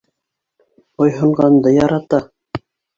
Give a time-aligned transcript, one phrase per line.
[1.03, 2.25] Буйһонғанды ярата.